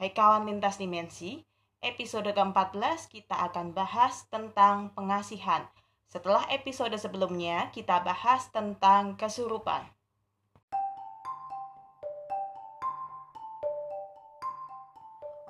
[0.00, 1.44] Hai kawan lintas dimensi,
[1.84, 5.68] episode ke-14 kita akan bahas tentang pengasihan.
[6.08, 9.84] Setelah episode sebelumnya, kita bahas tentang kesurupan.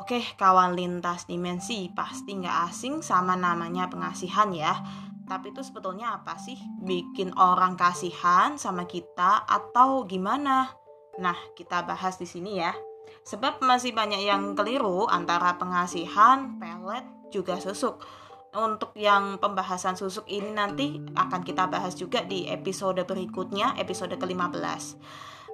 [0.02, 4.74] Oke, kawan lintas dimensi, pasti nggak asing sama namanya pengasihan ya.
[5.30, 6.58] Tapi itu sebetulnya apa sih?
[6.82, 10.74] Bikin orang kasihan sama kita atau gimana?
[11.22, 12.89] Nah, kita bahas di sini ya.
[13.24, 18.02] Sebab masih banyak yang keliru antara pengasihan, pelet, juga susuk.
[18.50, 24.98] Untuk yang pembahasan susuk ini nanti akan kita bahas juga di episode berikutnya, episode ke-15.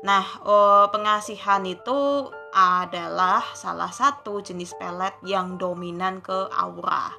[0.05, 7.13] Nah, oh, pengasihan itu adalah salah satu jenis pelet yang dominan ke aura.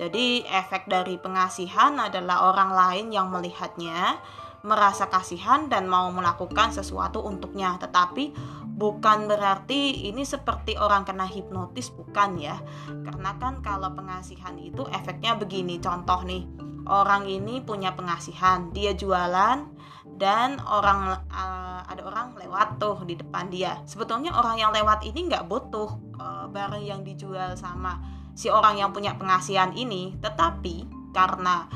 [0.00, 4.16] Jadi, efek dari pengasihan adalah orang lain yang melihatnya,
[4.64, 7.76] merasa kasihan dan mau melakukan sesuatu untuknya.
[7.76, 8.32] Tetapi
[8.80, 12.56] bukan berarti ini seperti orang kena hipnotis bukan ya.
[12.88, 15.76] Karena kan kalau pengasihan itu efeknya begini.
[15.76, 16.48] Contoh nih,
[16.88, 19.68] orang ini punya pengasihan, dia jualan
[20.16, 23.76] dan orang uh, ada orang lewat tuh di depan dia.
[23.84, 28.00] Sebetulnya orang yang lewat ini nggak butuh uh, barang yang dijual sama
[28.32, 31.68] si orang yang punya pengasihan ini, tetapi karena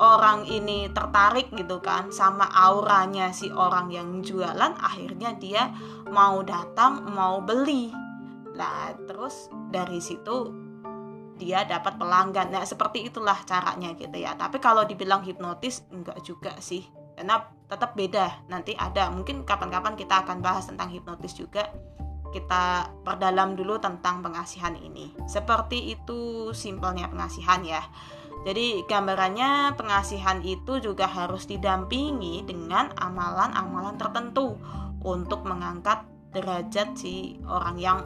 [0.00, 5.68] orang ini tertarik gitu kan sama auranya si orang yang jualan akhirnya dia
[6.08, 7.92] mau datang mau beli.
[8.56, 10.56] Lah terus dari situ
[11.36, 12.48] dia dapat pelanggan.
[12.48, 14.32] Nah seperti itulah caranya gitu ya.
[14.40, 16.88] Tapi kalau dibilang hipnotis enggak juga sih.
[17.12, 17.36] Karena
[17.68, 18.48] tetap beda.
[18.48, 21.68] Nanti ada mungkin kapan-kapan kita akan bahas tentang hipnotis juga.
[22.32, 25.12] Kita perdalam dulu tentang pengasihan ini.
[25.28, 27.84] Seperti itu simpelnya pengasihan ya
[28.40, 34.56] jadi gambarannya pengasihan itu juga harus didampingi dengan amalan-amalan tertentu
[35.04, 37.98] untuk mengangkat derajat si orang yang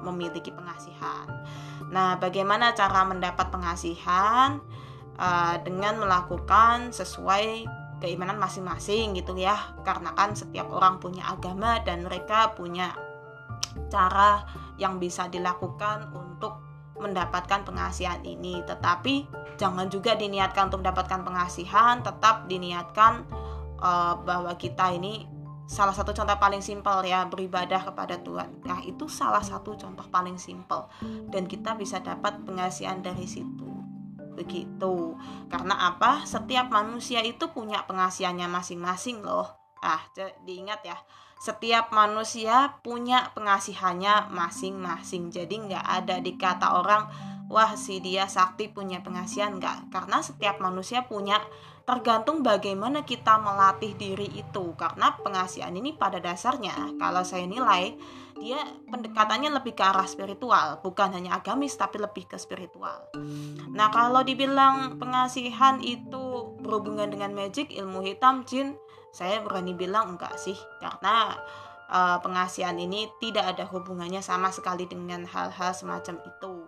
[0.00, 1.26] memiliki pengasihan.
[1.90, 4.62] Nah, bagaimana cara mendapat pengasihan?
[5.20, 7.68] Uh, dengan melakukan sesuai
[8.00, 9.76] keimanan masing-masing gitu ya.
[9.84, 12.96] Karena kan setiap orang punya agama dan mereka punya
[13.92, 14.48] cara
[14.80, 16.69] yang bisa dilakukan untuk
[17.00, 18.60] mendapatkan pengasihan ini.
[18.64, 23.24] Tetapi jangan juga diniatkan untuk mendapatkan pengasihan tetap diniatkan
[23.80, 25.26] uh, bahwa kita ini
[25.70, 28.66] salah satu contoh paling simpel ya beribadah kepada Tuhan.
[28.66, 30.90] Nah itu salah satu contoh paling simpel.
[31.30, 33.70] Dan kita bisa dapat pengasihan dari situ.
[34.34, 35.14] Begitu.
[35.46, 36.26] Karena apa?
[36.26, 39.46] Setiap manusia itu punya pengasihannya masing-masing loh.
[39.80, 40.02] Ah
[40.44, 40.98] diingat ya
[41.40, 45.32] setiap manusia punya pengasihannya masing-masing.
[45.32, 47.08] Jadi nggak ada dikata orang
[47.48, 49.56] wah si dia sakti punya pengasihan.
[49.56, 51.40] Enggak karena setiap manusia punya
[51.88, 54.76] tergantung bagaimana kita melatih diri itu.
[54.76, 57.96] Karena pengasihan ini pada dasarnya kalau saya nilai
[58.36, 58.60] dia
[58.92, 60.84] pendekatannya lebih ke arah spiritual.
[60.84, 63.08] Bukan hanya agamis tapi lebih ke spiritual.
[63.72, 68.76] Nah kalau dibilang pengasihan itu berhubungan dengan magic ilmu hitam jin
[69.10, 71.34] saya berani bilang enggak sih karena
[71.90, 76.66] uh, pengasihan ini tidak ada hubungannya sama sekali dengan hal-hal semacam itu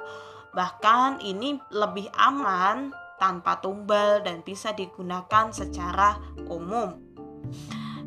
[0.53, 6.21] Bahkan ini lebih aman tanpa tumbal dan bisa digunakan secara
[6.53, 7.01] umum.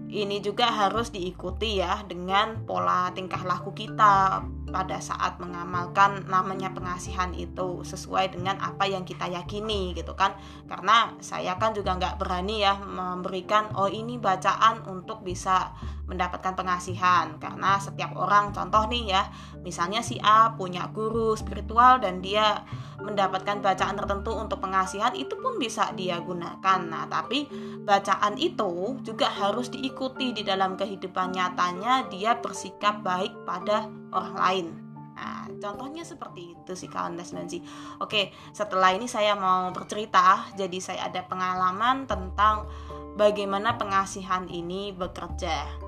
[0.05, 7.31] Ini juga harus diikuti ya dengan pola tingkah laku kita pada saat mengamalkan namanya pengasihan
[7.31, 10.35] itu sesuai dengan apa yang kita yakini gitu kan.
[10.67, 15.71] Karena saya kan juga nggak berani ya memberikan oh ini bacaan untuk bisa
[16.05, 19.23] mendapatkan pengasihan karena setiap orang contoh nih ya
[19.65, 22.61] misalnya si A punya guru spiritual dan dia
[23.01, 27.49] mendapatkan bacaan tertentu untuk pengasihan itu pun bisa dia gunakan nah tapi
[27.83, 34.67] bacaan itu juga harus diikuti di dalam kehidupan nyatanya dia bersikap baik pada orang lain
[35.15, 37.63] Nah, contohnya seperti itu sih kawan dimensi.
[38.03, 40.43] Oke, setelah ini saya mau bercerita.
[40.59, 42.67] Jadi saya ada pengalaman tentang
[43.15, 45.84] bagaimana pengasihan ini bekerja.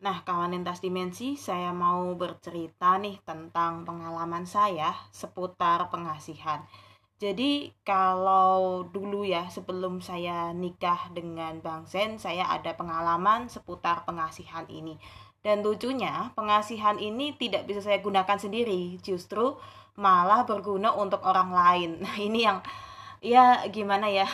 [0.00, 6.64] Nah, kawan lintas dimensi, saya mau bercerita nih tentang pengalaman saya seputar pengasihan.
[7.20, 14.64] Jadi, kalau dulu ya, sebelum saya nikah dengan Bang Zen, saya ada pengalaman seputar pengasihan
[14.72, 14.96] ini.
[15.44, 19.60] Dan lucunya, pengasihan ini tidak bisa saya gunakan sendiri, justru
[20.00, 21.90] malah berguna untuk orang lain.
[22.08, 22.64] Nah, ini yang
[23.20, 24.24] ya gimana ya?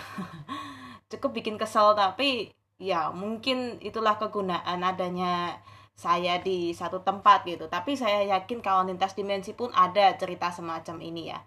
[1.10, 5.60] Cukup bikin kesel tapi ya mungkin itulah kegunaan adanya
[5.96, 7.66] saya di satu tempat gitu.
[7.72, 11.40] Tapi saya yakin kawan lintas dimensi pun ada cerita semacam ini ya.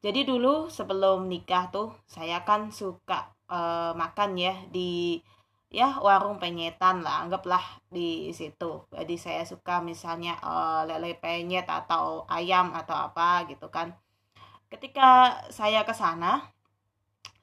[0.00, 5.20] Jadi dulu sebelum nikah tuh saya kan suka uh, makan ya di
[5.68, 7.60] ya warung penyetan lah anggaplah
[7.90, 8.86] di situ.
[8.94, 13.92] Jadi saya suka misalnya uh, lele penyet atau ayam atau apa gitu kan.
[14.70, 16.54] Ketika saya ke sana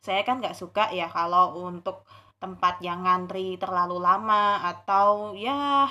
[0.03, 2.03] saya kan nggak suka ya kalau untuk
[2.43, 5.87] tempat yang ngantri terlalu lama atau ya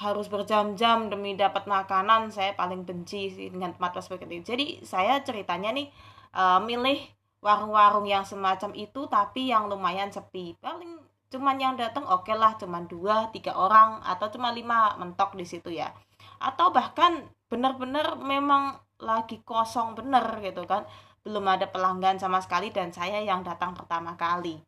[0.00, 4.46] harus berjam-jam demi dapat makanan saya paling benci sih dengan tempat seperti itu.
[4.56, 5.92] Jadi saya ceritanya nih
[6.32, 7.02] uh, milih
[7.44, 10.54] warung-warung yang semacam itu tapi yang lumayan sepi.
[10.62, 15.34] Paling cuman yang datang oke okay lah cuman dua tiga orang atau cuma lima mentok
[15.34, 15.90] di situ ya.
[16.38, 20.86] Atau bahkan benar-benar memang lagi kosong bener gitu kan.
[21.26, 24.62] Belum ada pelanggan sama sekali dan saya yang datang pertama kali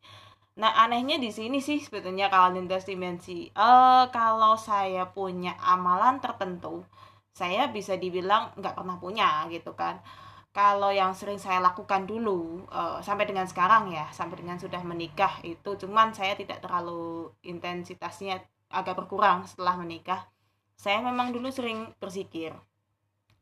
[0.51, 6.83] nah anehnya di sini sih sebetulnya kalau lintas dimensi eh kalau saya punya amalan tertentu
[7.31, 10.03] saya bisa dibilang nggak pernah punya gitu kan.
[10.51, 15.39] Kalau yang sering saya lakukan dulu uh, sampai dengan sekarang ya sampai dengan sudah menikah
[15.47, 20.27] itu cuman saya tidak terlalu intensitasnya agak berkurang setelah menikah.
[20.75, 22.51] Saya memang dulu sering berzikir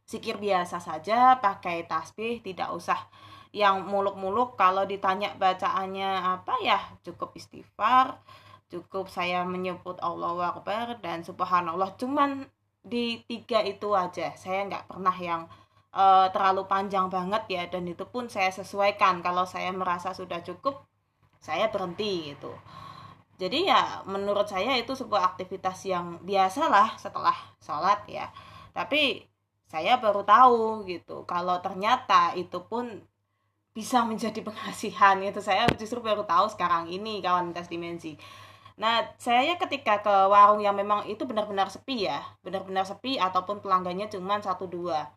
[0.09, 2.97] zikir biasa saja pakai tasbih tidak usah
[3.49, 8.21] yang muluk-muluk kalau ditanya bacaannya apa ya cukup istighfar
[8.69, 11.97] cukup saya menyebut Allah Akbar dan Subhanallah.
[11.97, 12.45] Cuman
[12.85, 15.41] di tiga itu aja saya nggak pernah yang
[15.91, 19.25] uh, terlalu panjang banget ya dan itu pun saya sesuaikan.
[19.25, 20.85] Kalau saya merasa sudah cukup
[21.41, 22.53] saya berhenti gitu.
[23.41, 28.29] Jadi ya menurut saya itu sebuah aktivitas yang biasa lah setelah sholat ya.
[28.75, 29.25] Tapi
[29.69, 33.05] saya baru tahu gitu kalau ternyata itu pun
[33.79, 38.19] bisa menjadi pengasihan itu saya justru baru tahu sekarang ini kawan tes dimensi.
[38.75, 44.11] Nah, saya ketika ke warung yang memang itu benar-benar sepi ya, benar-benar sepi ataupun pelanggannya
[44.11, 45.07] cuma satu dua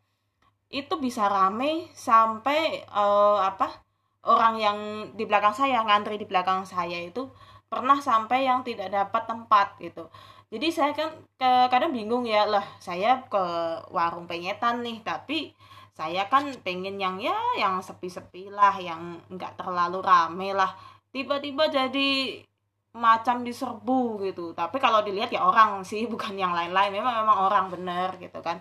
[0.72, 3.84] itu bisa rame sampai uh, apa
[4.24, 4.78] orang yang
[5.12, 7.28] di belakang saya ngantri di belakang saya itu
[7.68, 10.08] pernah sampai yang tidak dapat tempat gitu.
[10.52, 13.44] Jadi saya kan ke, kadang bingung ya lah saya ke
[13.92, 15.52] warung penyetan nih tapi
[15.92, 20.72] saya kan pengen yang ya yang sepi-sepi lah yang nggak terlalu rame lah.
[21.12, 22.40] Tiba-tiba jadi
[22.96, 24.56] macam diserbu gitu.
[24.56, 26.92] Tapi kalau dilihat ya orang sih bukan yang lain-lain.
[26.96, 28.60] Memang memang orang bener gitu kan.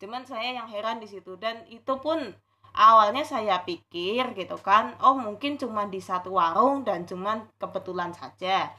[0.00, 1.36] Cuman saya yang heran di situ.
[1.36, 2.32] Dan itu pun
[2.72, 8.72] awalnya saya pikir gitu kan oh mungkin cuma di satu warung dan cuman kebetulan saja.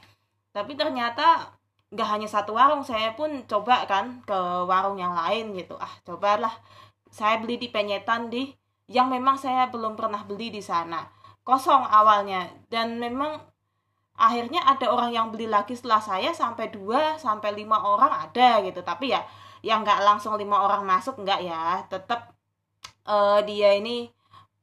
[0.50, 1.54] Tapi ternyata
[1.92, 5.78] nggak hanya satu warung saya pun coba kan ke warung yang lain gitu.
[5.78, 6.52] Ah cobalah
[7.12, 8.48] saya beli di penyetan di
[8.88, 11.04] yang memang saya belum pernah beli di sana.
[11.44, 13.36] Kosong awalnya dan memang
[14.16, 18.80] akhirnya ada orang yang beli lagi setelah saya sampai dua sampai lima orang ada gitu.
[18.80, 19.20] Tapi ya
[19.60, 21.84] yang nggak langsung lima orang masuk nggak ya.
[21.92, 22.32] Tetap
[23.04, 24.08] uh, dia ini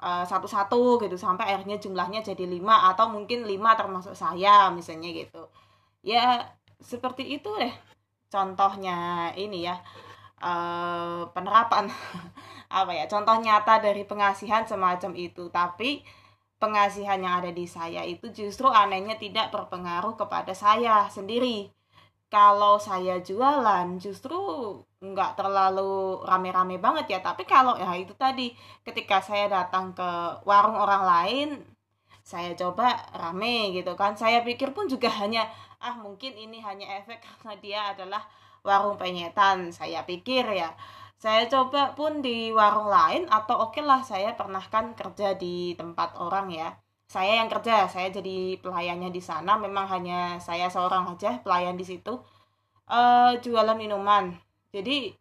[0.02, 5.54] uh, satu-satu gitu sampai akhirnya jumlahnya jadi lima atau mungkin lima termasuk saya misalnya gitu.
[6.02, 6.50] Ya
[6.82, 7.76] seperti itu deh
[8.32, 9.76] contohnya ini ya
[10.42, 11.88] uh, penerapan.
[12.80, 15.48] Apa ya contoh nyata dari pengasihan semacam itu.
[15.52, 16.04] Tapi
[16.60, 21.72] pengasihan yang ada di saya itu justru anehnya tidak berpengaruh kepada saya sendiri.
[22.30, 24.38] Kalau saya jualan justru
[25.02, 27.20] nggak terlalu rame-rame banget ya.
[27.26, 28.54] Tapi kalau ya itu tadi
[28.86, 30.10] ketika saya datang ke
[30.46, 31.50] warung orang lain
[32.22, 34.14] saya coba rame gitu kan.
[34.14, 35.50] Saya pikir pun juga hanya
[35.82, 38.22] ah mungkin ini hanya efek karena dia adalah
[38.64, 40.72] warung penyetan saya pikir ya.
[41.20, 45.76] Saya coba pun di warung lain atau oke okay lah saya pernah kan kerja di
[45.76, 46.72] tempat orang ya.
[47.10, 51.84] Saya yang kerja saya jadi pelayannya di sana memang hanya saya seorang aja pelayan di
[51.84, 52.16] situ.
[52.88, 54.32] Uh, jualan minuman.
[54.72, 55.12] Jadi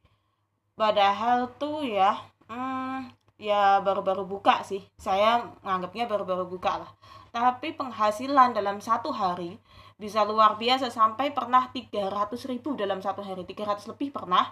[0.79, 2.15] padahal tuh ya
[2.47, 3.11] hmm,
[3.43, 4.83] ya baru-baru buka sih.
[4.99, 6.91] Saya nganggapnya baru-baru buka lah.
[7.35, 9.59] Tapi penghasilan dalam satu hari
[9.99, 13.43] bisa luar biasa sampai pernah 300 ribu dalam satu hari.
[13.43, 14.47] 300 lebih pernah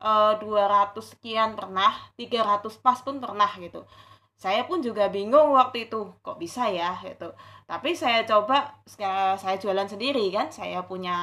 [0.00, 3.84] uh, eh, 200 sekian pernah 300 pas pun pernah gitu.
[4.36, 7.32] Saya pun juga bingung waktu itu kok bisa ya gitu.
[7.68, 8.80] Tapi saya coba
[9.40, 10.48] saya jualan sendiri kan.
[10.52, 11.16] Saya punya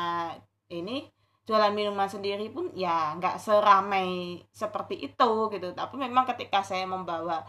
[0.69, 1.09] ini
[1.45, 5.73] jualan minuman sendiri pun ya nggak seramai seperti itu gitu.
[5.73, 7.41] Tapi memang ketika saya membawa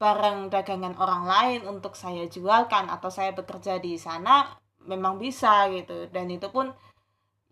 [0.00, 6.08] barang dagangan orang lain untuk saya jualkan atau saya bekerja di sana memang bisa gitu.
[6.10, 6.70] Dan itu pun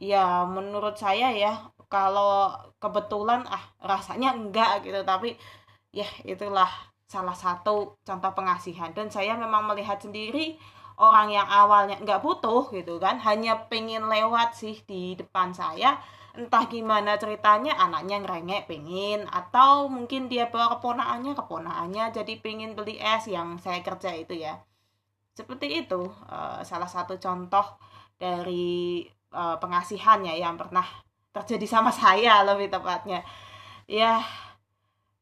[0.00, 1.52] ya menurut saya ya
[1.90, 5.00] kalau kebetulan ah rasanya enggak gitu.
[5.02, 5.36] Tapi
[5.94, 6.70] ya itulah
[7.06, 8.90] salah satu contoh pengasihan.
[8.94, 10.58] Dan saya memang melihat sendiri
[11.00, 15.96] orang yang awalnya nggak butuh gitu kan hanya pengen lewat sih di depan saya
[16.36, 23.00] entah gimana ceritanya anaknya ngerengek pengen atau mungkin dia bawa keponaannya keponaannya jadi pengen beli
[23.00, 24.60] es yang saya kerja itu ya
[25.34, 27.78] seperti itu uh, salah satu contoh
[28.18, 30.84] dari uh, pengasihan ya yang pernah
[31.30, 33.22] terjadi sama saya lebih tepatnya.
[33.86, 34.22] Ya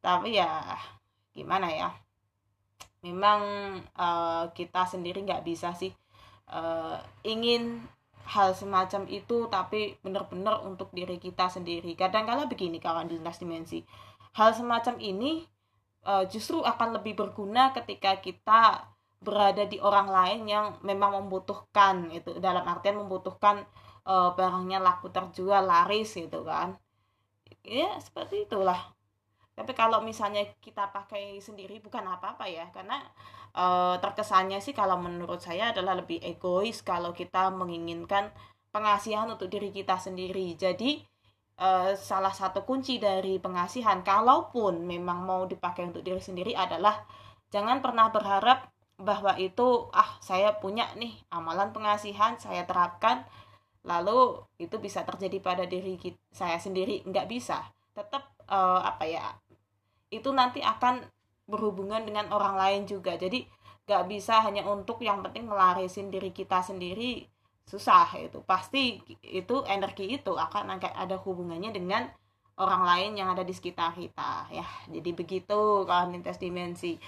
[0.01, 0.77] tapi ya
[1.37, 1.89] gimana ya?
[3.05, 3.41] Memang
[3.95, 5.93] uh, kita sendiri nggak bisa sih
[7.29, 7.85] ingin
[8.25, 11.93] hal semacam itu tapi benar-benar untuk diri kita sendiri.
[11.93, 13.85] Kadang-kala begini kawan di lintas dimensi.
[14.33, 15.45] Hal semacam ini
[16.33, 18.89] justru akan lebih berguna ketika kita
[19.19, 23.67] berada di orang lain yang memang membutuhkan itu dalam artian membutuhkan
[24.07, 26.79] uh, barangnya laku terjual laris gitu kan.
[27.67, 28.99] Ya seperti itulah.
[29.59, 32.71] Tapi kalau misalnya kita pakai sendiri bukan apa-apa ya.
[32.71, 33.03] Karena
[33.51, 33.65] e,
[33.99, 38.31] terkesannya sih kalau menurut saya adalah lebih egois kalau kita menginginkan
[38.71, 40.55] pengasihan untuk diri kita sendiri.
[40.55, 41.03] Jadi
[41.59, 47.03] e, salah satu kunci dari pengasihan kalaupun memang mau dipakai untuk diri sendiri adalah
[47.51, 53.23] jangan pernah berharap bahwa itu ah saya punya nih amalan pengasihan saya terapkan
[53.87, 57.63] lalu itu bisa terjadi pada diri kita, saya sendiri nggak bisa.
[57.95, 59.25] Tetap uh, apa ya
[60.11, 61.05] itu nanti akan
[61.49, 63.17] berhubungan dengan orang lain juga.
[63.17, 63.49] Jadi
[63.89, 67.25] gak bisa hanya untuk yang penting melarisin diri kita sendiri
[67.69, 72.09] susah itu pasti itu energi itu akan ada hubungannya dengan
[72.57, 74.65] orang lain yang ada di sekitar kita ya.
[74.89, 77.01] Jadi begitu kalau lintas dimensi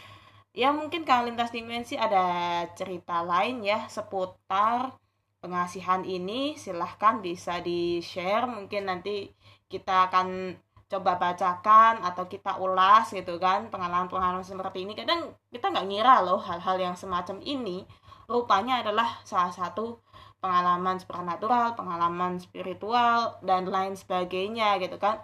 [0.51, 4.95] ya mungkin kalau lintas dimensi ada cerita lain ya seputar
[5.41, 6.55] pengasihan ini.
[6.59, 9.31] Silahkan bisa di share mungkin nanti
[9.71, 10.57] kita akan
[10.91, 14.99] coba bacakan atau kita ulas gitu kan pengalaman-pengalaman seperti ini.
[14.99, 17.87] Kadang kita nggak ngira loh hal-hal yang semacam ini.
[18.31, 19.99] Rupanya adalah salah satu
[20.43, 25.21] pengalaman supernatural, pengalaman spiritual dan lain sebagainya gitu kan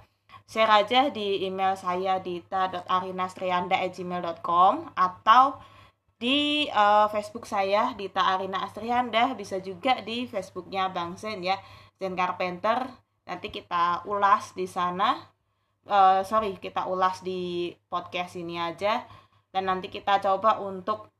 [0.46, 5.58] share aja di email saya dita.arinastrianda@gmail.com atau
[6.16, 9.36] di uh, Facebook saya Dita Arina Astrianda.
[9.36, 11.60] Bisa juga di Facebooknya Bang Zen ya
[12.00, 12.88] Zen Carpenter.
[13.28, 15.20] Nanti kita ulas di sana.
[15.86, 19.04] Uh, sorry kita ulas di podcast ini aja.
[19.52, 21.12] Dan nanti kita coba untuk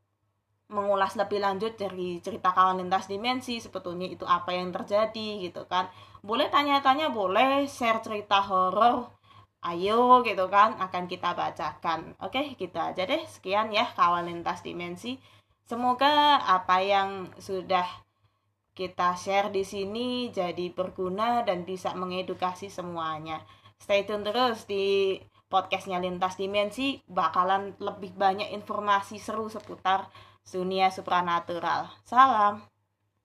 [0.66, 5.86] mengulas lebih lanjut dari cerita kawan lintas dimensi sebetulnya itu apa yang terjadi gitu kan.
[6.26, 9.15] Boleh tanya-tanya boleh share cerita horor
[9.64, 12.14] ayo gitu kan akan kita bacakan.
[12.20, 13.22] Oke gitu aja deh.
[13.28, 15.16] Sekian ya kawan lintas dimensi.
[15.66, 17.86] Semoga apa yang sudah
[18.76, 23.40] kita share di sini jadi berguna dan bisa mengedukasi semuanya.
[23.80, 25.16] Stay tune terus di
[25.48, 27.00] podcastnya Lintas Dimensi.
[27.08, 30.12] Bakalan lebih banyak informasi seru seputar
[30.46, 31.90] dunia supranatural.
[32.06, 32.75] Salam.